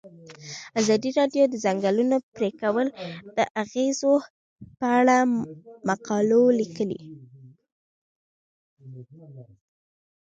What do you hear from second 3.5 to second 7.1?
اغیزو په اړه مقالو لیکلي.